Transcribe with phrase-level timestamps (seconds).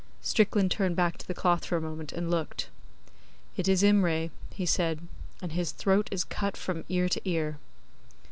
[0.23, 2.69] Strickland turned back the cloth for a moment, and looked.
[3.55, 5.07] 'It is Imray,' he said;
[5.43, 7.59] 'and his throat is cut from ear to ear.